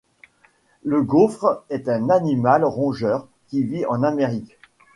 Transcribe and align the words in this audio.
Le 0.83 1.03
gaufre 1.03 1.63
est 1.69 1.87
un 1.87 2.09
animal 2.09 2.65
rongeur 2.65 3.27
qui 3.49 3.63
vit 3.63 3.85
en 3.85 4.01
Amérique 4.01 4.57